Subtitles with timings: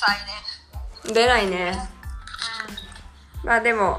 [0.00, 1.14] さいね。
[1.14, 1.88] 出ないね。
[3.44, 3.98] まあでも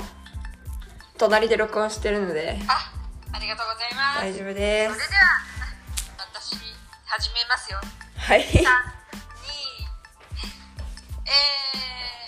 [1.18, 2.92] 隣で録音してるのであ
[3.34, 4.20] ありがとうございます。
[4.22, 5.22] 大丈夫でそれすでは
[6.18, 6.56] 私
[7.06, 7.80] 始めますよ。
[8.18, 8.42] はい。
[8.42, 8.64] 3 2え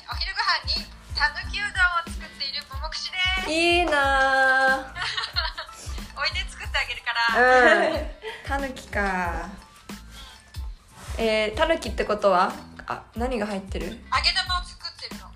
[0.08, 0.86] ー、お昼ご飯に
[1.16, 1.74] たぬきうどんを
[2.14, 3.52] 作っているももくしです。
[3.52, 4.94] いいな
[6.18, 8.08] おいで作ってあげるかーら、うん。
[8.46, 9.50] たぬきか。
[11.18, 12.52] えー、たぬきってことは？
[12.94, 13.88] あ何が入ってる？
[13.88, 15.28] 揚げ玉を作ってるの。
[15.28, 15.32] あ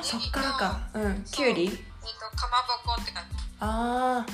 [0.00, 0.88] とそっからか。
[0.94, 1.24] うん。
[1.24, 1.64] きゅうり？
[1.64, 1.80] えっ、と
[2.36, 3.36] かまぼこって感じ。
[3.60, 4.26] ああ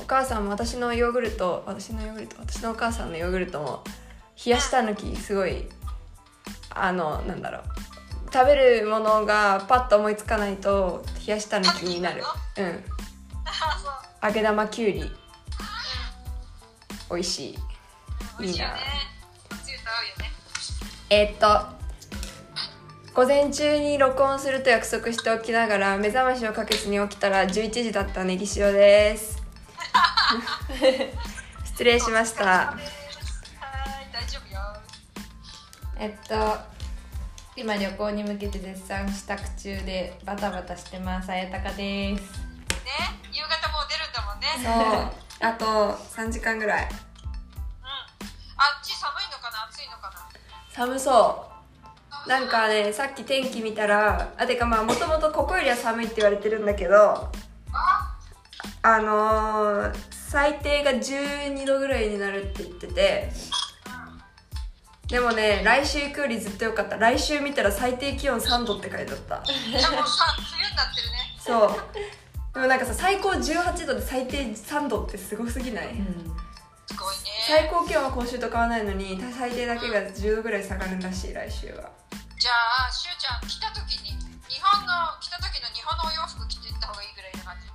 [0.00, 2.36] お母さんも私のヨーグルト私のヨーグルト？
[2.40, 3.84] 私のお母さんのヨーグルトも
[4.44, 5.68] 冷やしたぬきすごい
[6.70, 7.62] あのなんだろう。
[8.32, 12.24] 食べるものがパッと思いつかないと冷やしたぬきになる。
[12.58, 12.84] うん。
[14.22, 15.10] 揚げ玉きゅうり。
[17.10, 17.58] 美味しい。
[18.44, 18.74] いいいな
[21.10, 21.74] えーっと
[23.14, 29.40] 午前中に録音すると約束しておきながら目覚ましをかけずに起きたら11時だったネギ塩です。
[31.64, 32.44] 失礼しました。
[32.44, 34.60] はい大丈夫よ。
[35.96, 36.58] えっと
[37.54, 41.30] 今旅行に向けて絶賛支度中でバタバタしてます。
[41.30, 41.78] あやたかです。
[41.78, 42.18] ね
[43.30, 44.48] 夕方もう出るんだもんね。
[45.40, 45.48] そう。
[45.48, 46.88] あと3時間ぐらい
[50.74, 51.46] 寒そ
[52.26, 52.28] う。
[52.28, 56.96] なんかねさっき天気見たらあてかまあもともとここよりは寒いって言われてるんだけど
[57.72, 58.16] あ
[58.82, 63.30] あのー、最低が12度ぐらいになるって言ってて
[65.08, 66.96] でもね来週行くよりずっとよかった。
[66.96, 69.42] 来週見たら最低気温3度って書いてあった。
[69.44, 70.24] じゃあもうさ
[70.56, 71.36] 冬になってるね。
[71.38, 72.54] そう。
[72.54, 75.94] でもなんかさ最高18度で最低3度ってすごすぎない、うん。
[76.86, 81.90] すごいね最高気温は今週と変わらないのに最低だけが10度ぐらい下がるらしい来週は。
[82.40, 82.52] じゃ
[82.88, 84.16] あしゅうちゃん来た時に
[84.48, 87.68] 日本の来た時の日本のお洋服着ていった方がいいぐらいな感じ。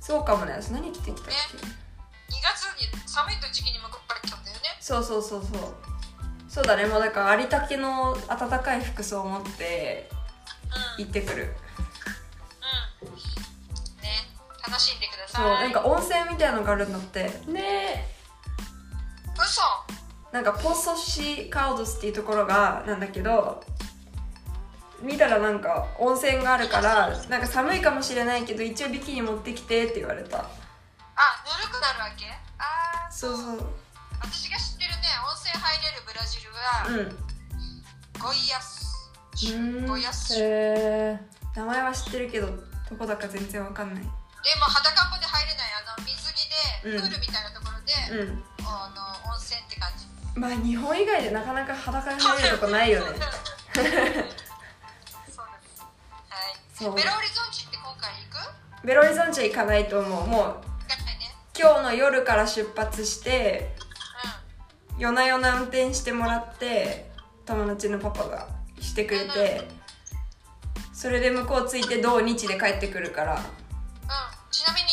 [0.00, 0.52] そうかもね。
[0.52, 4.62] 私何着てきたっけ、2月に寒い時期に向こうから来たんだよね。
[4.80, 5.74] そうそうそうそう。
[6.48, 6.86] そうだね。
[6.86, 10.10] もうだからありったけの暖かい服装を持って
[10.98, 11.04] うん。
[11.04, 11.54] 行ってくる。
[13.02, 13.08] うん。
[13.12, 14.28] ね。
[14.66, 17.30] 楽しんでくださそういなんか温泉みたいなのがあるんだって。
[17.46, 18.06] ね。
[18.06, 18.11] 嘘
[20.32, 23.62] なんかポソシカウドスっていうところがなんだけど
[25.02, 30.38] 見たらなんか温泉があるからなんか寒いかもしれないけど一応ビキニ持ってきてって言われた。
[30.38, 32.26] あぬるくなるわけ？
[32.58, 33.66] あーそうそう。
[34.22, 38.22] 私が知ってるね温泉入れるブラジルは、うん。
[38.22, 39.10] ゴイアス。
[39.34, 39.86] うーん。
[39.86, 40.34] ゴイアス。
[40.36, 41.20] へでえ
[41.56, 44.02] 名前は知ってるけどどこだか全然わかんない。
[44.04, 44.10] も
[44.64, 46.48] 裸んぼで入れないあの水着
[46.82, 47.00] で、うん。
[47.02, 48.44] プールみたいなところで、うん。
[48.64, 53.06] あの温泉って感じまあ日本以外でなかなか裸に入れるとこないよね。
[53.06, 53.98] そうです。
[53.98, 54.14] は
[55.42, 55.48] い。
[56.74, 56.94] そう。
[56.94, 58.30] ベロオリゾンチって今回行
[58.80, 58.86] く？
[58.86, 60.26] ベロリゾンチは行かないと思う。
[60.26, 60.56] もう
[61.58, 63.74] 今日の夜から出発して
[64.98, 67.10] 夜な夜な運転してもらって
[67.44, 68.48] 友達のパパが
[68.80, 69.68] してくれて
[70.94, 73.34] それで向こう着いて土日で帰ってくるから。
[73.34, 73.44] うん、うん、
[74.50, 74.86] ちなみに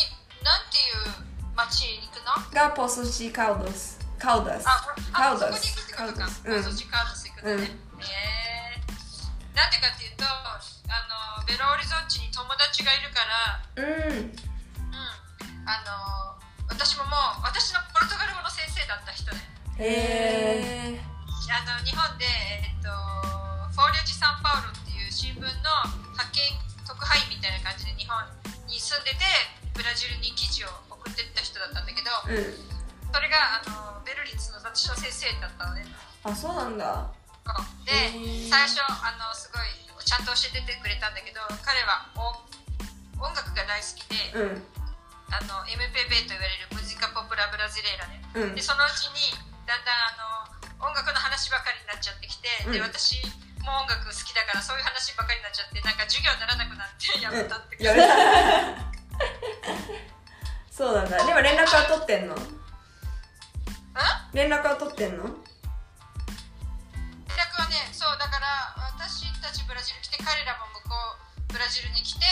[0.44, 2.16] なんていう町に行く
[2.54, 2.68] の？
[2.68, 4.84] がポソシカウドスカウダスあ
[5.16, 7.90] カウダスカウダスうんそっちカウダス行くのね、うん
[9.56, 10.56] なんでかっていうとあ
[11.40, 14.36] のベロオリゾンチに友達がいるからうんうん
[15.68, 16.36] あの
[16.68, 19.40] 私ももう私のポルトガル語の先生だった人ね
[19.80, 21.10] へえ
[21.50, 25.48] あの日本で、えっと、フォーリオジ・サンパウロっていう新聞の
[26.14, 26.56] 派遣
[26.86, 28.16] 特派員みたいな感じで日本
[28.70, 29.26] に住んでて
[29.74, 32.79] ブラジルに記事を送ってった人だったんだけどうん
[33.12, 35.84] それがあのベルリッツの私の先生だったのね。
[36.24, 37.10] あそうなんだ。
[37.84, 38.14] で
[38.46, 39.66] 最初あのすごい
[40.04, 42.30] ちゃんと教えててくれたんだけど彼はお
[43.18, 44.62] 音楽が大好きでうん。
[45.30, 48.50] あの MPB と言われるムジカ・ポプラ・ブラジレーラね。
[48.50, 48.54] うん。
[48.54, 49.30] でそのうちに
[49.62, 52.90] だんだんあの音楽の話ばかりになっちゃってきて、でうん。
[52.90, 53.22] 私
[53.62, 57.78] も音楽好きだからそういう話ばかりになっちゃってなんか授業にならなくなってやめたって。
[57.78, 58.10] やめた。
[60.74, 61.22] そうなんだ。
[61.22, 62.34] でも連絡は取ってんの？
[64.32, 65.24] 連絡は取ってんの？
[65.24, 65.34] 連
[67.34, 70.94] 絡はねそうだから私たちブラジル来て彼らも向こ
[71.50, 72.26] うブラジルに来て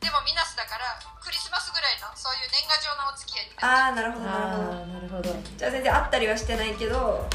[0.00, 4.80] でもミナスだからクリスマスぐらいのそういう年賀状のお付き合いにああなるほどなるほど。
[4.88, 5.30] なるほど。
[5.56, 7.28] じゃあ全然会ったりはしてないけど。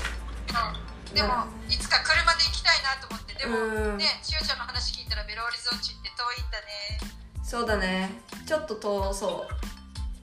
[0.50, 0.74] たう。
[0.74, 3.98] んでもいつか車で行きたいなと思ってでもうん。
[3.98, 7.00] ねしおちゃんの話聞いたらベロオリゾンチって遠いんだね。
[7.46, 8.12] そうだね。
[8.46, 9.67] ちょっと遠そう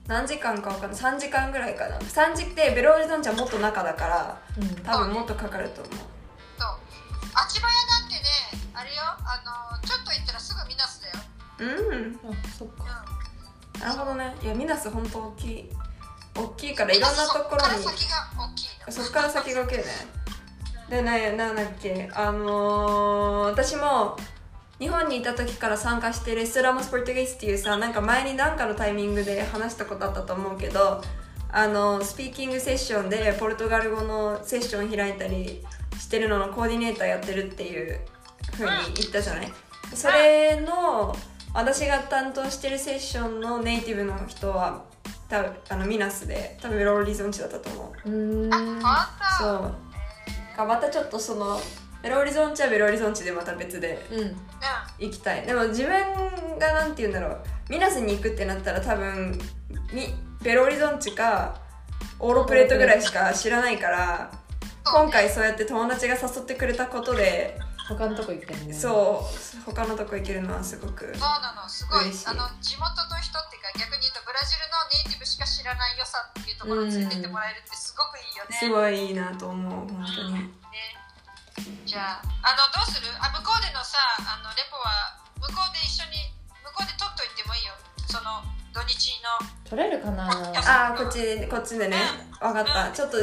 [0.06, 1.00] 何時間か分かんない。
[1.00, 1.98] 3時間ぐらいかな。
[1.98, 4.68] 3時ってベロオリゾンチはもっと中だからうん。
[4.82, 5.94] 多分もっとかかると思う。
[5.94, 6.06] そう。
[7.34, 8.20] あちばやなんてね
[8.74, 8.96] あれよ。
[9.02, 9.40] あ
[9.74, 11.16] のちょっと行ったらすぐミナスだよ。
[11.58, 12.20] うん。
[12.30, 13.04] あそっか。
[13.74, 13.80] うん。
[13.80, 14.34] なるほどね。
[14.42, 15.70] いやミナス本当大きい。
[16.36, 17.82] 大きいからいろんなところに。
[17.82, 18.92] そっから先が大きいの。
[18.92, 19.84] そっから先が大きいね。
[20.90, 22.10] でねなんだっけ。
[22.12, 24.16] あのー私も
[24.84, 31.02] 日本にいた時から参加してるストラモス・ポルトゲイスっていうさなんか前に何かのタイミングで話したことあったと思うけど
[31.50, 35.64] あのスピーキングセッションでポルトガル語のセッション開いたり
[35.98, 37.98] してるののコーディネーターやってるっていう
[38.52, 39.50] ふうに言ったじゃない？
[39.94, 41.16] それの
[41.54, 44.84] 私が担当してるセッションのネイティブの人は
[45.30, 48.10] 多分あのミナスで多分ベローリゾンチだったと思う。
[48.10, 48.82] うーん
[49.40, 49.74] そう。
[50.54, 51.58] かまたちょっとその
[52.04, 54.18] ベロオリゾンチはベロオリゾンチでまた別でうん。
[54.20, 54.36] う
[54.98, 55.46] 行きたい。
[55.46, 57.40] でも自分がなんて言うんだろう。
[57.70, 59.40] ミナスに行くってなったら多分
[59.90, 61.58] みベロオリゾンチか
[62.20, 64.30] オーロプレートぐらいしか知らないから
[64.84, 67.58] 今回そうやって友達が誘ってくれたことで
[67.88, 68.74] 他のとこ行ってんね。
[68.74, 72.04] そう他のとこ行けるのはすごくそうなのすごい。
[72.04, 72.26] 嬉しい。
[72.26, 78.56] あの地元の人っていうか逆に言うとブラジルのネイティブしか知らない良さっていうところに連れてってもらえるってすごくいいよね。
[78.60, 80.34] すごいいいなと思う本当に。
[80.34, 80.63] ね
[81.86, 83.06] じゃああのどうする？
[83.20, 86.32] あ向こうでのさあのレポは向こうで一緒に
[86.64, 87.74] 向こうで撮っといてもいいよ。
[88.06, 88.42] その
[88.74, 89.38] 土日の。
[89.68, 90.26] 取れるかな？
[90.28, 91.96] ああこっちこっちでね。
[92.40, 92.90] 分かった。
[92.90, 93.18] ちょっと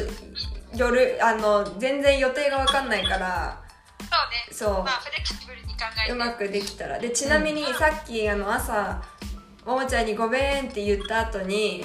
[0.76, 3.60] 夜あの全然予定が分かんないから。
[4.00, 4.56] そうね。
[4.56, 4.84] そう。
[4.84, 6.14] まあフレキシブルに考えて。
[6.14, 7.00] うまくできたら。
[7.00, 9.02] でちなみにさっきあの朝
[9.66, 11.84] ももちゃんに「ごめん」って言った後に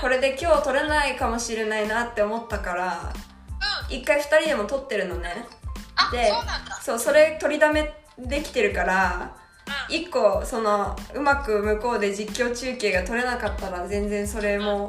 [0.00, 3.12] これで今日撮れないかもしれないなって思ったから
[3.90, 3.96] うん。
[3.96, 5.46] 一回2人でも撮ってるのね。
[5.50, 5.61] あ
[6.12, 6.32] で
[6.82, 9.34] そうそれ取りだめできてるから
[9.88, 9.94] うん。
[9.94, 14.88] 1個そのうまく向こうで実況中継が取れなかったら全然それも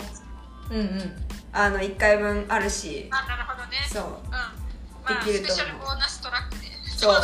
[0.70, 0.78] うん。
[0.78, 1.24] うん
[1.56, 3.78] あの1回分あるしあなるほどね。
[3.88, 4.04] そう。
[4.04, 4.31] うん。
[4.31, 4.50] ま
[5.06, 5.56] あできると思う。
[5.56, 6.66] スペシャルボーナストラックで。
[6.98, 7.22] そう。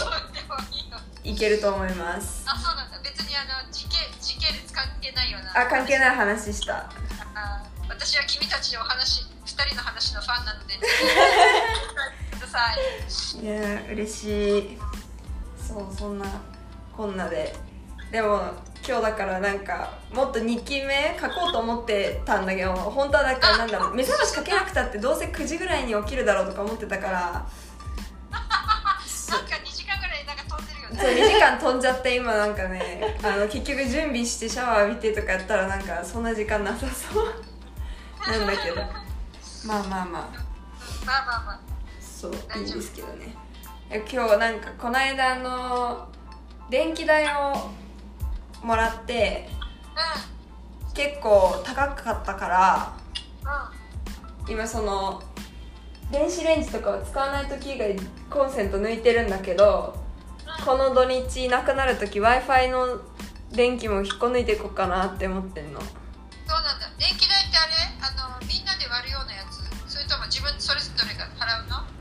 [1.24, 2.46] いけると思います。
[2.46, 3.00] あそうなんだ。
[3.02, 5.66] 別にあの時系時系列関係ないような。
[5.66, 6.92] あ関係ない話した。
[7.34, 10.76] あ私は君たちのお話二人の話のファンなので
[12.50, 13.44] さい。
[13.44, 14.78] いやー嬉しい。
[15.58, 16.26] そうそんな
[16.96, 17.56] こんなで。
[18.12, 18.42] でも
[18.88, 27.48] 今日だからなんかもっと2期目書こうと思ってたんだけど本当はだからなんだろう目覚ましかけなくたってどうせ9時ぐらいに起きるだろうとか思ってたから。
[29.30, 31.00] なんか2時間ぐらいなんか飛んでるよね。
[31.00, 37.26] そう2時間飛んじゃって今なんかねあの結局準備してシャワー浴びてとかやったらなんかそんな時間なさそう。
[38.28, 38.78] なんだけど。
[39.68, 40.50] まあまあまあ。
[41.06, 41.69] まあまあまあ
[42.20, 43.34] そういいですけどね。
[43.90, 46.10] え今日なんかこの間あの
[46.70, 47.70] 電気代を
[48.62, 49.48] もらって
[50.92, 52.94] う結構高かったから
[54.50, 55.24] 今その
[56.12, 57.96] 電子レンジとかを使わない時以外
[58.30, 59.96] コンセント抜いてるんだけど
[60.66, 63.00] この土日なくなる時 w i f i の
[63.54, 65.80] 電気も引っこ抜いていこうかなって思ってんの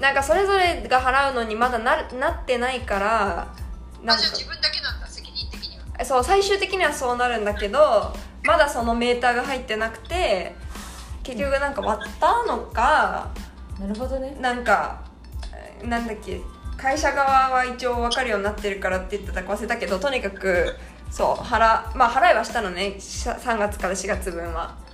[0.01, 3.55] なんかそれぞれが払うのにまだななってないから
[4.03, 4.23] なんか。
[4.23, 6.05] あじゃあ自分だけなんだ責任的には。
[6.05, 8.15] そう最終的にはそうなるんだけど
[8.45, 10.55] まだそのメーターが入ってなくて
[11.23, 13.29] 結局なんか割ったのか
[13.81, 14.37] なるほどね。
[14.41, 15.01] なんか
[15.55, 16.41] えーなんだっけ
[16.77, 20.77] 会社側は一応分かるようになってるからって言ってたか忘れたけどとにかく
[21.11, 24.77] そう払まあ払いはしたのねし3月から4月分は。
[24.83, 24.88] うん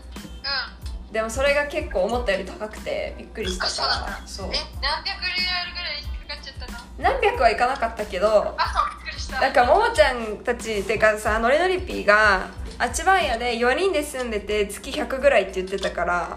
[1.14, 3.66] でもそれが結構思ったより高くてびっくりした。
[3.66, 4.50] からそう。
[4.52, 6.78] え何百リアルぐらい引っかかっちゃったの？
[6.98, 9.40] 何百はいかなかったけどあそうびっくりした。
[9.40, 16.36] なんかももちゃんたちってかさノリノリピーがあちばんやで4人で住んでて月100ぐらいって言ってたからうんう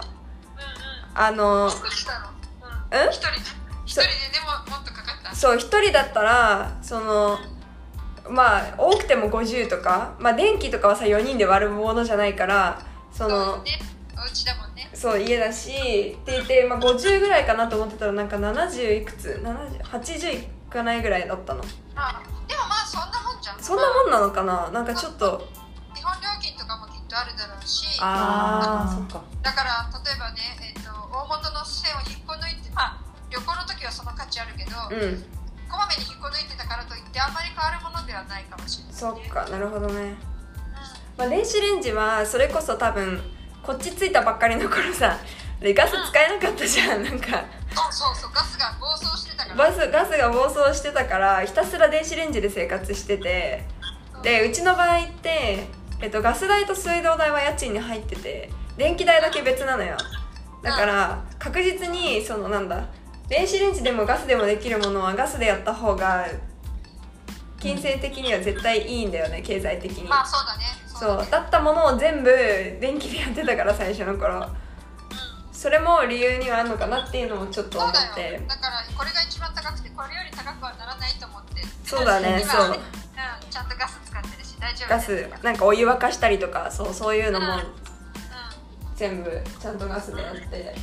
[1.12, 1.70] あのうん。
[1.70, 2.18] 一人で。
[3.84, 4.10] 一人でで
[4.70, 5.34] ももっとかかった。
[5.34, 7.36] そう1人だったらその
[8.30, 12.80] まあ多くても50とかまあ電気とかはさ4人で割るものじゃないから
[13.10, 13.80] そのね
[14.20, 14.90] お家だもんね。
[14.94, 21.62] そう家だしって言って、まあ、50ぐらいかなと思ってたらなんか70いくつ？7080いかないぐらいだったの。
[21.94, 23.60] あでもまあそんなもんじゃん。
[23.60, 24.70] そんなもんなのかな？
[24.70, 25.48] なんかちょっと。
[25.94, 27.98] 日本料金とかもきっとあるだろうし。
[28.00, 29.24] あーそっか。
[29.42, 30.40] だから例えばね、
[30.74, 35.24] えっと大元の線を引っこ抜いてまあ旅行の時はその価値あるけど、うん。
[35.68, 40.00] こまめに引っこ抜いてたからといってあんまり変わるものではないかもしれない、ね、そっかなるほどね。
[40.00, 40.16] うん。
[41.18, 43.20] まあ、電子レンジはそれこそ多分
[43.68, 45.18] こっち着いたばっかりの頃さ
[45.60, 47.44] でガス使えなかったじゃんなんか。
[47.70, 49.56] そうそうそうガスが暴走してたから。
[49.56, 53.66] バスガスが暴走してたからひたすら電子レンジで生活してて。
[54.22, 55.66] でうちの場合って、
[56.00, 59.98] えっと、ガス代と水道代は家賃に入ってて電気代だけ別なのよ。
[60.62, 62.86] だから確実にそのなんだ
[63.28, 66.26] 電子レンジでもガスでもできるものはガスでやった方が
[67.60, 70.08] 金銭的には絶対いいんだよね経済的に。
[70.08, 70.64] まあそうだね
[70.98, 72.30] そうだったものを全部
[72.80, 74.38] 電気でやってたから最初の頃。
[74.38, 74.68] うん
[75.58, 78.32] それも理由にはあるのかなっていうのもちょっと思そうだって。
[78.34, 81.64] よだからこれが一番高くてこれより高くはならないと思って。
[81.84, 82.70] そうだね今そう。
[82.70, 87.64] うん、ちゃんとガス使ってるし大丈夫ガスなんかお湯沸かしたりとかそうそういうのもうんうん。
[88.94, 90.58] 全部ちゃんとガスでやって。
[90.60, 90.74] う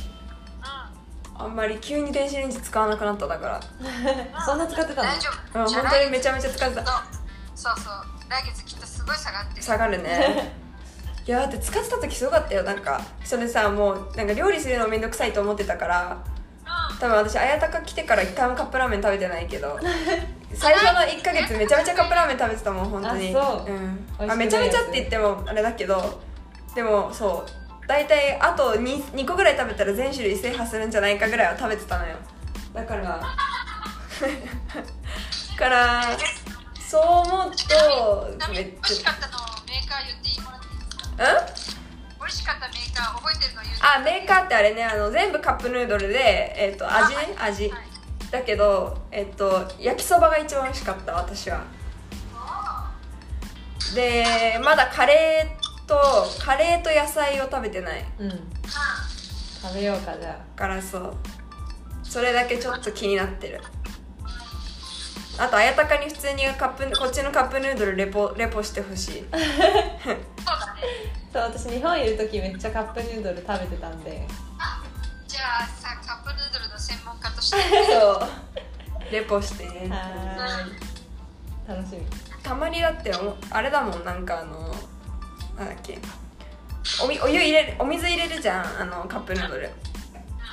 [1.38, 3.60] あんまり急に電子レンジ使わなくなっただから。
[4.44, 5.08] そんな使ってたの？
[5.08, 6.84] ん大丈うん夫じゃあ本当にめちゃめちゃ使ってた。
[6.84, 7.94] そうそうそう。
[8.28, 8.62] 来月
[9.06, 9.62] ごい下がってる。
[9.62, 10.52] 下がるね。
[11.26, 13.00] いやだって使ってた時すごかったよなんか。
[13.24, 16.16] それさもうなんか料理するのめんどくさいと思ってたから。
[16.90, 16.98] うん。
[16.98, 19.78] 多分私綾鷹来てから一回もカップラーメン食べてないけど。
[20.54, 23.32] 最初の1ヶ月めちゃめちゃカップラーメン食べてたもん本当に。
[23.32, 23.38] う。
[23.38, 24.30] うん。
[24.30, 26.22] あめちゃめちゃって言ってもあれだけど
[26.74, 32.16] でもそう大体あと 2, 2個ぐらい食べたら全種類制覇するんじゃないかぐらいは食べてたのよ。
[32.74, 33.20] だから
[35.56, 36.02] から
[36.88, 41.02] そう思うとめっ美味しちゃかったのメーカー言ってもらっていいですか？
[41.18, 47.82] うん美味しかったメーカー覚えてるの言うあメーカーってあれねあの全部カップヌードルで、えっと味ね味はい
[48.30, 51.62] だけど、えっと焼きそばが一番美味しかった私は。
[53.94, 55.96] でまだカレーと
[56.44, 58.04] カレーと野菜を食べてない。
[58.18, 58.30] うん。
[59.62, 61.16] 食べようかじゃからそう。
[62.02, 63.60] それだけちょっと気になってる
[65.38, 69.24] あと綾鷹に普通にカップこっちのカップヌードルレポレポしてほしい。
[69.32, 70.76] そうだねあ
[71.32, 74.26] そう私日本いる時めっちゃカップヌードル食べてたんで。
[74.58, 74.82] あ
[75.26, 77.58] じゃあさカップヌードルの専門家として。
[77.92, 79.12] そう。
[79.12, 79.64] レポして。
[79.64, 81.74] ねはー。
[81.74, 82.06] い楽しみ。
[82.42, 84.74] たまにだっておあれだもんなんかあの
[85.58, 85.98] なんだっけ。
[87.02, 89.68] おみお湯入れるお水入れるじゃんあのカップヌードル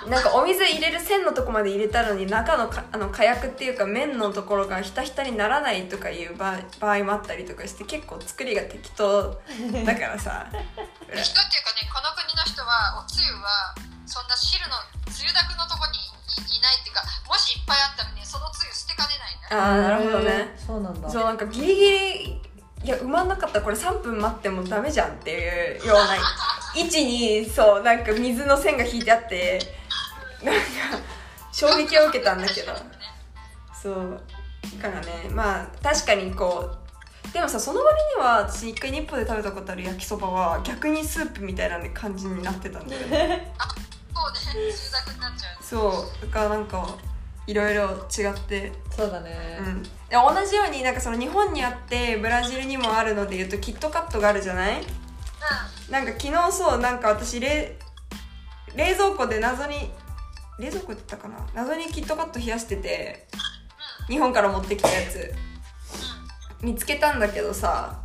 [0.07, 9.23] なんかお水入れる線のとこまで入れたのに中のかあの火薬っていうか麺のところがひたひたにならないとかいう場合場合もあったりとかして結構作りが適当。
[9.85, 13.73] だからさ人っていうかねこの国の人はおつゆは
[14.05, 14.75] そんな汁の
[15.11, 20.55] つゆだくのとこにいいないっていうかもしいっぱいあったらねそのつゆ捨てかねないねああなるほどね。
[20.57, 21.09] そうなんだ。
[21.09, 22.41] そうなんかギリギリ
[22.83, 23.59] いや埋まんなかった。
[23.59, 26.17] らこれ3分待ってもダメじゃんっていうような
[26.75, 29.59] 位置にそうなんか水の線が引いてあって
[30.43, 30.61] なんか
[31.51, 32.73] 衝撃を受けたんだけど。
[33.81, 34.21] そう。
[34.81, 36.69] だからねまあ確かにこ
[37.29, 43.53] うでもさその割には私一回日本で食べたことある焼きそばは逆にスープみたいな感じになってたんだよね。
[44.13, 44.71] そうね。
[44.73, 46.25] つゆだくになっちゃうそう。
[46.25, 46.87] だからなんか
[47.45, 48.71] いろいろ違って。
[48.89, 49.59] そうだね。
[49.59, 54.81] うん、で同じようになんかその日本にあってブラジルにもあるのでいうとキットカットがあるじゃない？
[55.89, 57.77] なんか昨日そうなんか私冷
[58.75, 59.91] 冷蔵庫で謎に
[60.59, 61.45] 冷蔵庫って言ったかな。
[61.53, 63.27] 謎にキットカット冷やしてて
[64.07, 65.33] 日本から持ってきたやつ。
[66.61, 67.99] 見つけたんだけどさ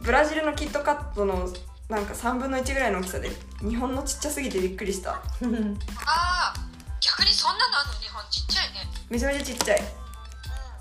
[0.00, 1.48] ブブラジルのキットカットの
[1.88, 5.12] なんか3分の1ぐらいの大きさで日本のちっちゃすぎてびっくりした。
[5.12, 6.54] ああ
[7.00, 7.94] 逆にそんなのあるの？
[8.00, 8.90] 日本ちっちゃいね。
[9.10, 9.82] めちゃめちゃちっちゃい。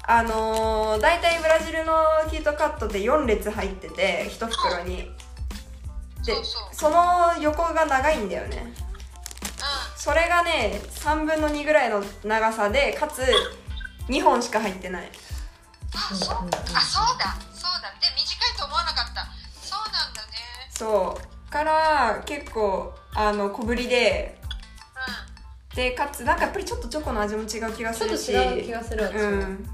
[0.05, 1.93] あのー、大体ブラジルの
[2.29, 5.11] キットカットって4列入ってて1袋に。
[6.25, 6.75] でそうそう。
[6.75, 8.73] その横が長いんだよね。
[8.79, 8.82] う
[10.03, 13.21] それがね3分の2ぐらいの長さでかつ
[14.09, 15.03] 2本しか入ってない。
[15.03, 15.09] んあ
[16.13, 16.57] そうだ。
[16.67, 17.89] そうだ。
[18.01, 19.25] で短いと思わなかった。
[19.61, 20.27] そうなんだね。
[20.71, 21.49] そう。
[21.49, 24.37] から結構あの小ぶりで。
[25.73, 29.69] うでかつなんかやっぱりちょっとチョコの味も違う気がちょっとするし違う気がするうん。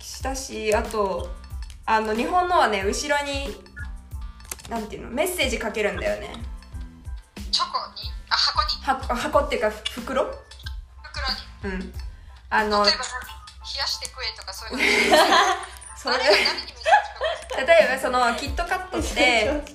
[0.00, 1.28] したしあと
[1.84, 3.54] あの日本のはね後ろに
[4.70, 6.28] なんていうのメッセージかけるんだよね。
[6.28, 6.32] ん
[7.52, 8.10] チョコに？
[8.30, 8.67] あ箱に？
[8.94, 10.24] は箱っていうか袋？
[11.62, 11.76] 袋に。
[11.76, 11.92] うん。
[12.50, 15.16] あの例えば冷やして食えとかそういうの。
[15.98, 19.50] それ例えばそのキットカットって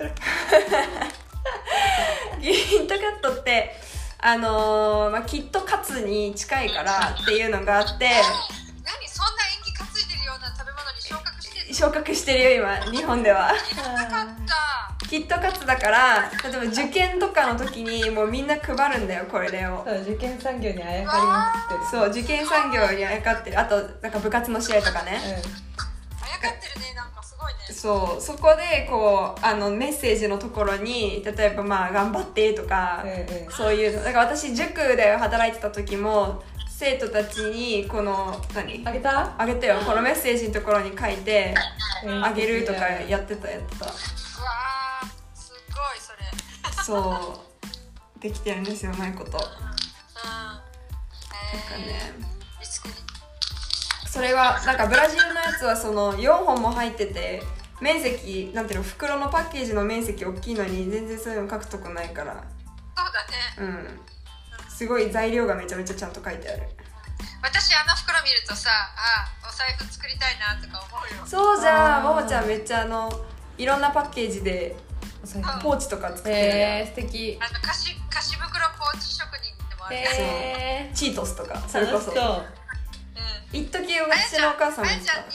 [2.40, 3.78] キットカットって
[4.18, 9.06] あのーまあ、キットカツに近いからっていうのがあって何？
[9.06, 13.52] そんな縁起担いでるような食べ物に昇格してる昇格してるよ今日本では
[15.14, 19.84] キットカツだから例えば受験とかの時にもうみんな配るんだよこれを。
[19.86, 21.88] そう受験産業にあやかりまくってる。
[21.88, 23.60] そう受験産業にあやかってる。
[23.60, 25.12] あとなんか部活の試合とかね。
[25.16, 27.58] あやかってるねなんかすごいね。
[27.70, 33.52] そうそこでこうあのメッセージのところに例えばまあ頑張ってとか、うんうん。
[33.52, 34.02] そういうの。
[34.02, 38.82] だから私塾で働いてた時も生徒たちにこの何？
[38.84, 39.40] あげた？
[39.40, 39.76] あげてよ。
[39.86, 41.54] このメッセージのところに書いて
[42.04, 42.24] うん。
[42.24, 43.84] あげるとかやってたやってた。
[43.84, 43.94] うわ
[46.84, 47.40] そ
[48.18, 49.32] うできてるんですようまいこと。
[49.32, 49.40] なん。
[49.40, 49.44] か
[51.76, 51.86] うんえー
[52.20, 52.24] ね
[54.08, 57.42] それはなんかブラジルのやつはその4本も入ってて
[57.80, 62.34] 面積なんていうの袋のパッケージの面積大きいのに全然そういうの書くとこないから。
[62.34, 63.72] そうだね。
[63.72, 64.70] うん。
[64.70, 66.62] すごい材料がめちゃめちゃちゃんと書いてある。
[67.42, 71.26] 私あの袋見るとさあお財布作りたいなとか思うよ。
[71.26, 71.96] そうじゃん。
[71.96, 73.10] あーももちゃんめっちゃあの
[73.58, 74.76] いろんなパッケージで
[75.24, 77.38] お財布ポーチとか作ってるやん、えー、素敵。
[77.40, 82.12] あの菓子菓子袋ポーチ職人でもある、えチートスとかー、それこそ。
[82.12, 82.44] 楽しそう。
[83.54, 83.60] うん。
[83.60, 84.90] 一時あやちゃん私のお母さんも。
[84.90, 85.32] あや言っちゃんに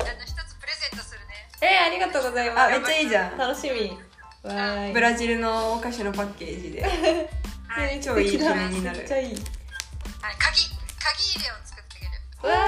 [0.00, 1.48] あの一つプレゼントするね。
[1.62, 2.60] えー、ありがとうございます。
[2.60, 3.38] あめっちゃいいじゃん。
[3.38, 3.96] 楽しみ。
[4.42, 4.88] わーい。
[4.88, 6.82] たブラジルのお菓子のパッケージで。
[6.82, 8.36] はい超いい。
[8.36, 8.44] に
[8.84, 9.40] なるめっちゃいいはい
[10.36, 10.68] 鍵
[11.00, 12.54] 鍵入れを作ってあげる。
[12.54, 12.60] わ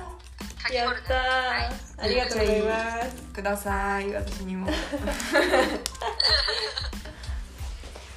[0.00, 0.14] ー。
[0.62, 1.28] 鍵たダー。
[1.52, 1.68] はい。
[1.68, 3.22] ーありがとうございます。
[3.32, 4.12] ください。
[4.12, 4.68] 私にも。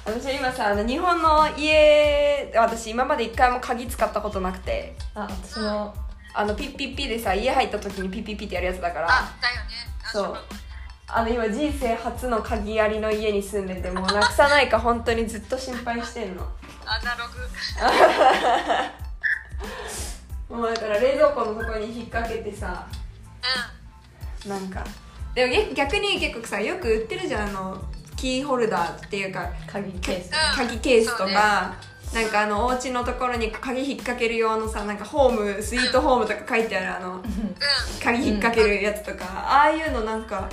[0.04, 4.94] 私今さあの日本の家私今まで一回も鍵使ったことなくて。
[5.14, 5.94] あ私も。
[6.34, 9.08] あのピッピッピでさ家入った時にピッピッピってやるやつだから。
[9.08, 9.62] あだよね。
[10.04, 10.36] あそう。
[11.10, 16.46] あの今人生初の鍵ありの家に住んでてもうなくさないか本当にずっと心配してんの。
[16.84, 17.48] アナログ。
[20.56, 22.97] もうだから冷蔵庫のとこに引っ掛けてさう
[24.46, 24.84] なんか。
[25.34, 27.84] でも逆逆に結構さよく売ってるじゃんあの
[28.16, 30.26] キーホルダーっていうか鍵ケース。
[30.26, 31.34] うん鍵ケースとそうね。
[31.34, 31.76] か、
[32.12, 37.22] なんかあのお家のところに鍵引っ掛ける用のさなんかホームスイートホームとか書いてあるあの
[38.02, 40.48] 鍵引っ掛けるやつとか、ああいうのなんか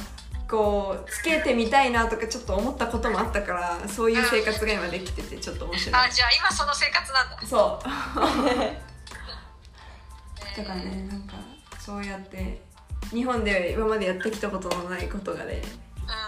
[0.49, 5.95] こうつけてみたいなとかちょっと思ったこともあったからそういう生活が今できててちょっと面白い。
[5.95, 7.47] あじゃあ今その生活なんだ。
[7.47, 8.45] そう。
[8.59, 8.81] ね
[10.55, 11.33] だからねなんか
[11.79, 12.61] そうやって
[13.11, 15.61] 日本で今までやってきたことのないことがね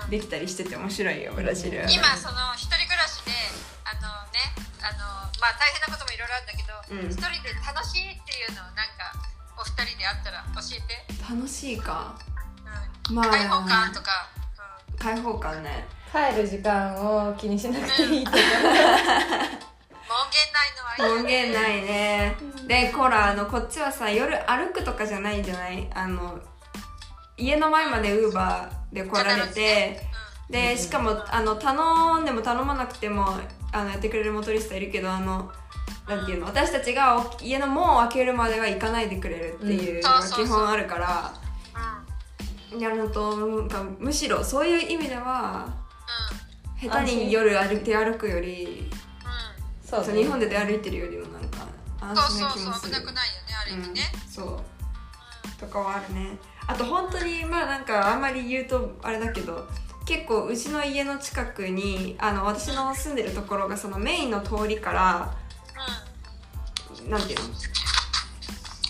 [0.03, 0.09] うん。
[0.09, 3.31] できたりしてて面白いよブラジルは、今その一人暮らしで
[3.85, 4.39] あのね
[4.81, 4.99] あの
[5.41, 7.11] まあ大変なこともいろいろあるんだけどうん。
[7.11, 9.11] 一、人で楽しいっていうのをなんか
[9.59, 12.15] お二人であったら教えて、楽しいか。
[13.09, 13.15] うん。
[13.15, 13.25] まあ。
[13.29, 14.29] 開放感とか、
[14.97, 15.85] 開放感ね。
[16.11, 18.39] 帰る時間を気にしなくていいとかう。
[18.39, 18.71] ん、 門
[20.31, 22.35] 限ないのはいいよ門限ないね。
[22.67, 25.89] でほらあのこっちはさ夜歩くとかじゃないじゃない？
[25.93, 26.39] あの
[27.37, 30.01] 家の前までウーバーで来られて
[30.49, 33.25] でしかもあの頼んでも頼まなくても
[33.71, 35.51] あのやってくれるモトリストいるけどあの
[36.07, 41.33] なんていうの私たちがお家の門を開けるまでは行かないでくれるっていうのが基本あるから
[42.79, 45.67] やるとなんかむしろそういう意味では
[46.77, 48.91] う下手に夜歩いて歩くよりん。
[49.83, 50.05] そうね。
[50.05, 51.67] そう日本で出歩いてるよりもなんか
[51.99, 52.93] 安心なそうそう気もする。
[52.93, 54.76] そう危なくないよねある意味ね、うん、そう
[55.59, 56.37] とかはあるね。
[56.67, 59.67] あと本当にまあなんかあんまり言うとあれだけど
[60.05, 65.35] 結構うちの家の近くにあの私の住んでるところがそのメインの通りから
[67.03, 67.09] うん。
[67.09, 67.45] なんていうの？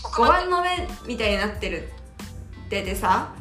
[0.03, 1.89] 奥まで5番の目みたいになってる
[2.65, 3.33] っててさ、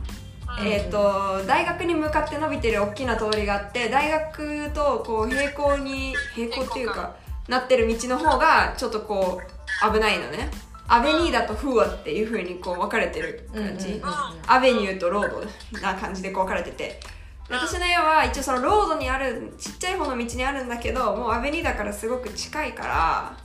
[0.61, 0.67] うん。
[0.67, 7.17] えっ、と大学に向かって伸びてる大きな通りがあって大学とこう平行に平行っていうか
[7.49, 10.51] なってる道の方がちょっとこう危ないのね
[10.89, 14.07] アベニーダとフーアっていう風にこう分かれてる感じ、うんうんうん
[14.49, 15.45] アベニューとロード
[15.81, 17.01] な感じでこう分かれてて。
[17.49, 23.37] で私の家は一応そのロードにあるちっちゃい方の道にあるんだけどもうアベニーダからすごく近いから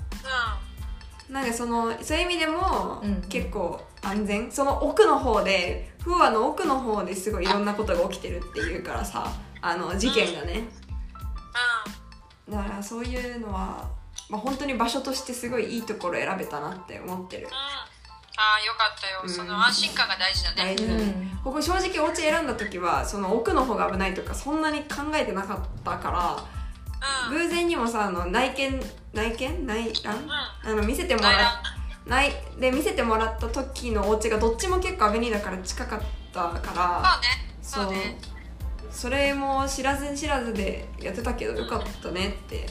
[1.29, 3.21] なんかそのそういう意味でもうん。
[3.29, 10.63] 結構安全、その奥の方でフーアの奥の方ですごいいろんなことが起きてるっていうからさあの事件がね。
[12.47, 12.53] うん。
[12.55, 13.87] だからそういうのは、
[14.31, 17.43] まあ、本当に場所としてすごいいいところ選べたなって思ってる。
[17.43, 17.51] うん
[18.37, 19.29] ああよかったよ、うん。
[19.29, 20.55] その安心感が大事だね。
[20.55, 21.39] 大事だね、うん。
[21.43, 28.81] ここ正直お家選んだ時はその奥の方が危ないとかそんなに考えてなかったから偶然にもさあの内見
[29.13, 29.67] 内見？
[29.67, 30.15] 内覧？
[30.63, 31.33] あの見せてもらっ
[32.07, 35.99] ないで見せてもらった時のお家がどっちも結構アベニーダから近かっ
[36.33, 37.21] たから
[37.61, 37.91] そうね。
[37.91, 38.17] そうね。
[38.91, 42.65] それも知らず知らずでやってたけどよかったねって、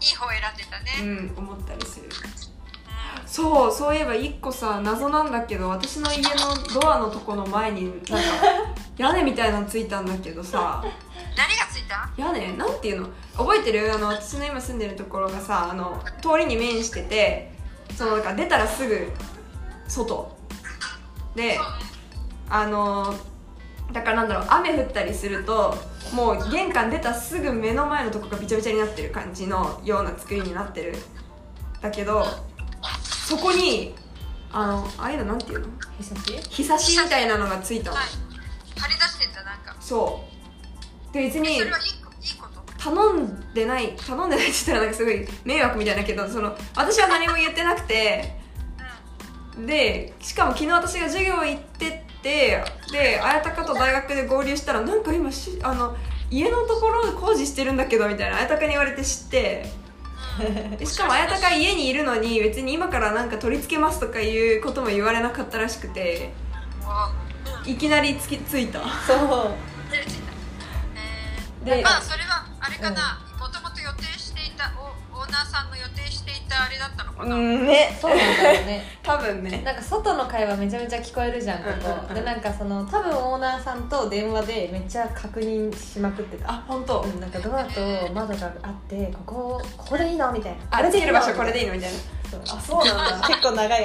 [0.00, 2.06] いい方選んでたね、うん、思ったりする。
[2.06, 2.12] うん
[3.26, 8.08] そうそういえば一個さ謎なんだけど私の家のドアのとこの前になんか
[8.96, 10.82] 屋根みたいなのついたんだけどさ。
[11.36, 12.10] 何がついた？
[12.16, 12.56] 屋根？
[12.56, 13.08] なんていうの？
[13.36, 13.92] 覚えてる？
[13.92, 17.52] あの私の今住んでるところがさあの通りに面してて
[17.94, 19.08] そのなんか出たらすぐ
[19.86, 20.34] 外。
[21.34, 21.58] で
[22.48, 23.14] あの
[23.92, 25.76] だからなんだろう雨降ったりすると
[26.12, 30.94] もう玄関出たすぐ目の前のとこがびちゃびちゃになってる感じのような作りになってる。
[31.80, 32.24] だけど
[33.02, 33.94] そこに
[34.50, 35.66] あのああいうのなんていうの？
[35.98, 36.32] ひさし？
[36.50, 37.96] 日差しみたいなのがついたの。
[37.96, 38.06] はい。
[38.78, 39.76] 張り出してんだなんか。
[39.80, 40.24] そ
[41.10, 41.12] う。
[41.12, 41.60] で別えに
[42.78, 48.36] 頼んでない頼んでないって言ったらなんかすごい迷惑みたいだけどその私は何も言ってなくて。
[49.60, 52.62] うでしかも昨日私が授業行ってって
[52.92, 55.96] で綾鷹と大学で合流したらなんか今しあの
[56.30, 59.66] 家のところ工事してるんだけどみたいな綾鷹に言われて知って。
[60.78, 66.30] でしかも綾鷹家にいるのに別に今からなんか取り付けますとかいうことも言われなかったらしくて。
[67.66, 68.80] いきなりつきついた。
[69.06, 69.54] そう。
[71.66, 73.20] でー、まあそれはあれかな。
[73.20, 73.27] もと
[76.48, 77.96] たあれだったのかな、うんね。
[78.00, 78.82] そうなんだよね。
[79.02, 79.62] 多分ね。
[79.64, 82.08] なんか外の会話めちゃめちゃ聞こえるじゃんこうんうんうん。
[82.08, 86.50] こでなんかその多分オーナーさんと電話でめっちゃ確認しまくってた。
[86.50, 87.00] あ本当。
[87.00, 87.80] うんなんかドアと
[88.12, 90.32] 窓があってここここでいいの？
[90.32, 90.58] みたいな。
[90.70, 91.72] あれできる場所これでいいの？
[91.74, 91.98] のみたいな。
[92.30, 92.40] そう。
[92.44, 93.26] あそうなんだ。
[93.28, 93.84] 結構長い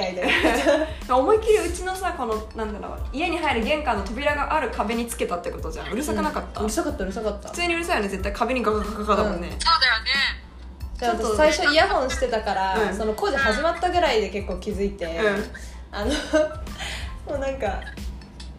[1.08, 1.16] 間。
[1.16, 5.90] 思いっきりうちのさこのなんだろう家に入る玄関の扉がある壁につけたってことじゃん。
[5.92, 7.48] うるさくなかった、うるさかったうるさかった。
[7.48, 8.32] 普通にうるさいよね絶対。
[8.32, 10.43] 壁にガガガガガだもんね、そうだよね
[11.04, 12.96] じゃあちょっと最初イヤホンしてたから、うん。
[12.96, 15.44] その工事始まったぐらいで結構気づいて、うん。
[15.92, 16.10] あの
[17.30, 17.80] もうなんか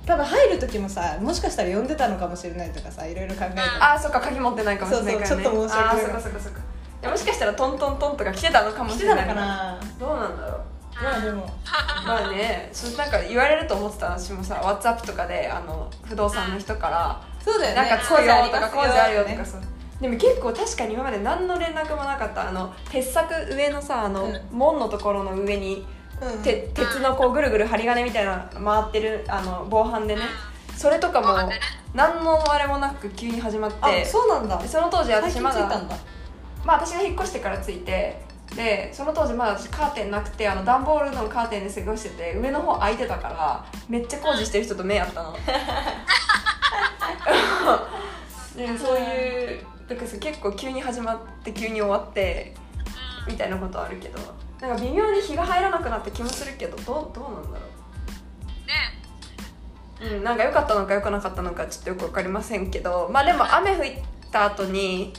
[0.05, 5.27] 多分入る時もさもしかしたら呼んでたのかもしれないとかさいろいろ考えたあーそっか鍵持ってないかもしれないからね。
[5.27, 6.05] そうそうちょっと申し訳ない。
[6.05, 6.59] あーそっかそっかそっか。
[6.59, 9.79] いやもしかしたらトントントンとか来てたのかも来してれないたのかな？
[9.99, 10.59] どうなんだろう。
[11.03, 11.45] まあでも。
[12.07, 17.89] まあねそうなんか言われると思ってた私もさ WhatsApp とかであの不動産の人からそうだよね。
[17.89, 19.57] なんか工事あるとか工事あるよとねかさ
[20.01, 22.49] でも結構確かに今まで何の連絡もなかった。
[22.49, 24.41] あの鉄柵上のさあの、うん。
[24.51, 25.85] 門のところの上に
[26.21, 30.21] うんて鉄のこうぐるぐる針金みたいな回ってるあの防犯でね。
[30.75, 31.49] それとかも
[31.93, 33.77] 何のあれもなく急に始まって。
[33.81, 34.57] あそうなんだ。
[34.57, 35.67] でその当時私まだ
[36.65, 38.21] まあ私が引っ越してからついて
[38.55, 45.33] でその当時まだ私カーテンなくてあの段ボールのカーテンで過ごしてて上の方開いてたからめっちゃ工事してる人と目合ったの。
[48.55, 52.53] でそういうだからさ結構急に始まって急に終わって
[53.27, 54.19] みたいなことあるけど
[54.61, 57.65] なんか微妙に日が入らなくなった気もするけどどうどうなんだろ
[58.65, 58.91] ね。
[60.01, 63.81] ううんなんか良かったのか良くなかったのかちょっとよく分かりませんけどまあでも雨降っ
[64.31, 65.13] た後に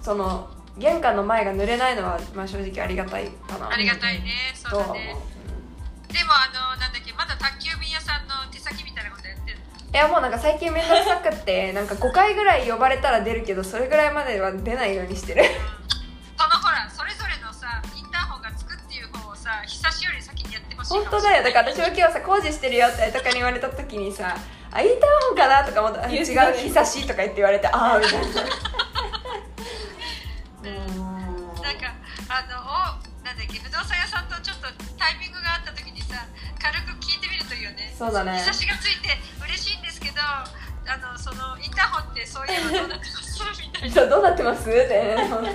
[0.00, 3.68] うその玄関の前が濡れないのは、まあ、正直ありがたいかな。
[3.68, 4.30] んありがたいね。
[4.54, 5.14] そうだね。
[6.08, 8.81] でもあのなんだっけまだ宅急便屋さんの手先
[9.92, 15.44] いやもうなんか最近面倒くさくって なんか5回ぐらい呼ばれたら出るけどそれぐらいまでは出ないようにしてる。
[16.38, 21.42] そのほらそれぞれのさインターホンがつくっていう方をさ久しより先にやってほしい本当だよ。
[21.44, 24.34] だから私も今日さ工事してるよってとかに言われた時にさ
[24.72, 26.00] 「あインターホンかな?」とか思った。
[26.00, 28.26] ら「違う言ってたね日差し」とか言って言われて「ああ」みたいな。
[30.62, 31.92] なんか
[32.28, 36.24] あのおなんだっけ不動産屋さんとちょっとタイミングがあった時にさ
[36.60, 37.94] 軽く聞いてみるといいよね。
[37.96, 38.38] そうだね。
[38.38, 39.18] 日差しがついて
[40.86, 43.42] あのそのインターホンってそういうのどうなってます？
[43.62, 43.94] みたいな。
[43.94, 44.68] そうどうなってます？
[44.68, 45.52] ってね本当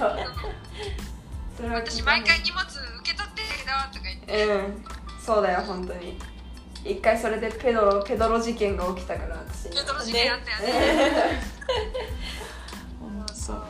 [1.57, 2.71] それは私毎回荷物受
[3.03, 4.45] け取ってるけどとか言って。
[4.45, 4.85] うん
[5.19, 6.17] そうだよ本当に。
[6.85, 11.41] 一回それでペドロペドロ事件が起きたから私にペドロ事件あったよね。
[13.33, 13.63] そう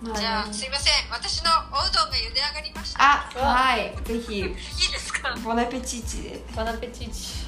[0.00, 1.10] まじゃあねすいません。
[1.10, 3.02] 私のおうどんが茹で上がりました。
[3.02, 3.94] あはい。
[4.04, 4.38] ぜひ。
[4.38, 4.56] いいで
[4.98, 5.36] すか？
[5.44, 6.42] ボナペチーチで。
[6.56, 7.46] バナペチーチ。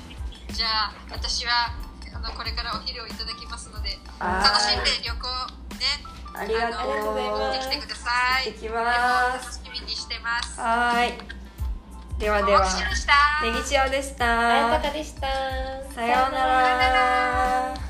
[0.53, 1.73] じゃあ私は
[2.22, 5.24] あのこれからお昼をいただきますのではい楽しんで旅行
[5.80, 7.06] ねありがとう。
[7.09, 8.11] ございます行ってきてくださ
[8.46, 8.52] い。
[8.52, 9.61] 行きます。
[9.64, 10.61] 楽しみにしてます。
[10.61, 12.20] はーい。
[12.20, 12.64] ではでは。
[13.42, 14.68] ネギチオでした。
[14.68, 15.26] あやたかでした。
[15.92, 17.89] さようなら